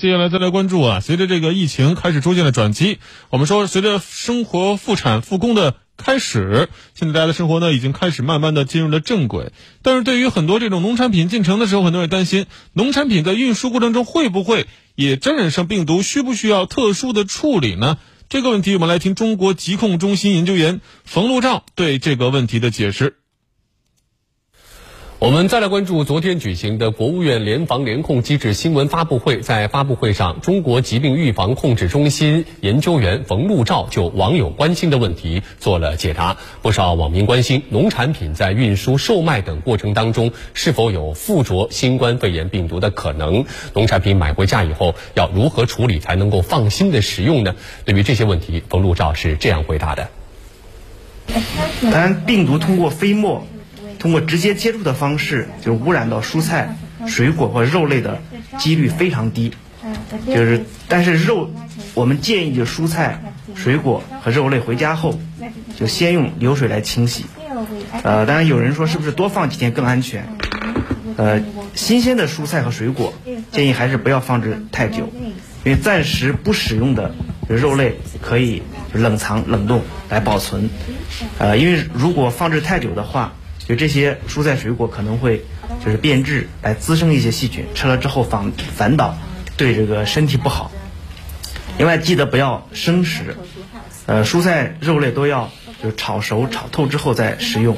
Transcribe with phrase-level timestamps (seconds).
[0.00, 9.52] 接下来再来关注啊，随着这个疫情开始出现了转机，我们说随着生活复产复工的开始，现在大家的生活呢已经开始慢慢的进入了正轨。
[9.82, 17.98] 但是对于很多这种农产品进城的时候，很多人担心农产品在运输过程中会不会也沾染上病毒，需不需要特殊的处理呢？
[18.30, 23.18] 这个问题我们来听中国疾控中心研究员冯路照对这个问题的解释。
[25.20, 29.42] 我们再来关注昨天举行的国务院联防联控机制新闻发布会。
[29.42, 36.38] 在发布会上，中国疾病预防控制中心研究员冯路照就网友关心的问题做了解答。
[36.62, 43.44] 不少网民关心，农产品在运输、售卖等过程当中是否有附着新冠肺炎病毒的可能？
[43.74, 47.54] 农产品买回家以后要如何处理才能够放心的食用呢？
[47.84, 50.08] 对于这些问题，冯路照是这样回答的：
[51.82, 53.46] 当然，病毒通过飞沫。
[54.00, 56.74] 通过直接接触的方式，就污染到蔬菜、
[57.06, 58.20] 水果或肉类的
[58.58, 59.52] 几率非常低。
[60.26, 61.50] 就是，但是肉，
[61.94, 63.22] 我们建议就蔬菜、
[63.54, 65.20] 水果和肉类回家后，
[65.76, 67.26] 就先用流水来清洗。
[68.02, 70.26] 呃，当然有人说是不是多放几天更安全？
[71.16, 71.42] 呃，
[71.74, 73.12] 新鲜的蔬菜和水果
[73.52, 75.10] 建议还是不要放置太久，
[75.64, 77.14] 因为暂时不使用的
[77.48, 78.62] 肉类可以
[78.94, 80.70] 冷藏冷冻来保存。
[81.38, 83.34] 呃，因为如果放置太久的话，
[83.70, 85.44] 就这些蔬菜水果可能会
[85.84, 89.16] 就是变质，来滋生一些细菌，吃了之后反反倒
[89.56, 90.72] 对这个身体不好。
[91.78, 93.36] 另外记得不要生食，
[94.06, 97.76] 呃，蔬菜肉类都要就是炒熟、炒透之后再食用。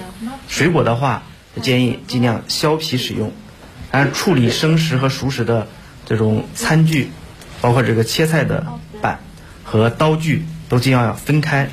[0.49, 1.25] 水果的话，
[1.61, 3.31] 建议尽量削皮使用。
[3.91, 5.69] 当然，处理生食和熟食的
[6.07, 7.11] 这种餐具，
[7.61, 8.67] 包括这个切菜的
[9.03, 9.21] 板
[9.63, 11.69] 和刀具，都尽量要分开。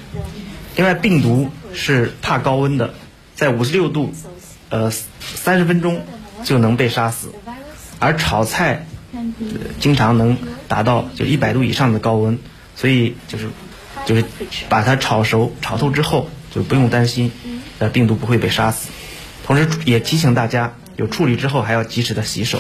[0.76, 2.94] 另外，病毒是怕高温的。
[3.40, 4.14] 在五十六度，
[4.68, 6.04] 呃，三十分钟
[6.44, 7.30] 就能被杀死，
[7.98, 8.86] 而炒菜
[9.80, 10.38] 经常能
[10.68, 12.38] 达到就一百度以上的高温，
[12.76, 13.48] 所以就是
[14.06, 14.26] 就是
[14.68, 17.32] 把它炒熟、炒透之后，就不用担心
[17.78, 18.90] 呃病毒不会被杀死。
[19.46, 22.60] 同时也提醒大家，有处理之后还要及时的洗手。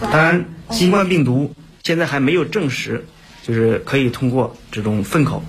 [0.00, 3.04] 当然，新冠病毒现在还没有证实，
[3.42, 5.44] 就是可以通过这种粪口，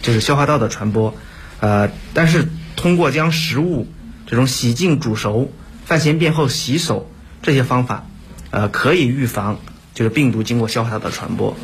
[0.00, 1.12] 就是消化道的传播，
[1.58, 2.46] 呃，但是
[2.76, 3.88] 通过将食物
[4.26, 5.52] 这种洗净、煮熟、
[5.84, 7.08] 饭前便后洗手
[7.42, 8.06] 这些方法，
[8.50, 9.60] 呃，可以预防
[9.94, 11.56] 就是病毒经过消化道的传播。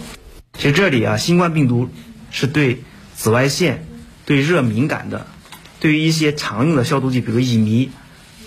[0.57, 1.89] 其实这里啊，新冠病毒
[2.31, 2.85] 是对
[3.17, 3.87] 紫外线、
[4.25, 5.27] 对热敏感的。
[5.81, 7.91] 对于一些常用的消毒剂，比如乙醚、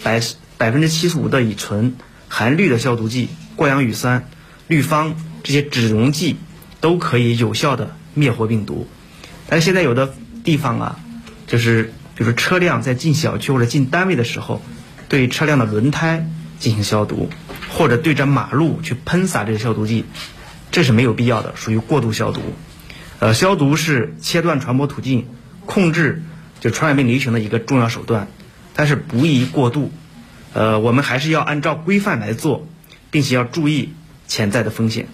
[0.02, 0.22] 百
[0.58, 1.96] 百分之七十五的乙醇、
[2.30, 3.28] 含氯的消毒剂、
[3.58, 4.30] 过氧乙酸、
[4.70, 6.38] 氯芳这些脂溶剂，
[6.80, 8.88] 都可以有效的灭活病毒。
[9.50, 10.14] 但是现在有的
[10.46, 11.00] 地方啊，
[11.48, 11.94] 就是。
[12.16, 14.62] 比如车辆在进小区或者进单位的时候，
[15.10, 16.28] 对车辆的轮胎
[16.60, 17.30] 进行消毒，
[17.70, 20.06] 或者对着马路去喷洒这个消毒剂，
[20.72, 22.42] 这是没有必要的，属于过度消毒。
[23.20, 25.28] 呃，消毒是切断传播途径、
[25.66, 26.24] 控制
[26.60, 28.28] 就传染病流行的一个重要手段，
[28.74, 29.92] 但是不宜过度。
[30.54, 32.68] 呃，我们还是要按照规范来做，
[33.12, 33.94] 并且要注意
[34.28, 35.08] 潜在的风险。